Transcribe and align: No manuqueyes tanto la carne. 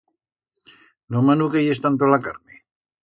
No 1.15 1.21
manuqueyes 1.27 1.81
tanto 1.85 2.11
la 2.15 2.23
carne. 2.25 2.63